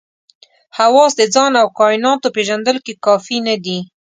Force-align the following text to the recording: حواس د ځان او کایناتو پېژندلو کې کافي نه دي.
حواس 0.77 1.11
د 1.17 1.21
ځان 1.33 1.51
او 1.61 1.67
کایناتو 1.79 2.33
پېژندلو 2.35 2.79
کې 2.85 2.93
کافي 3.05 3.37
نه 3.47 3.55
دي. 3.65 3.79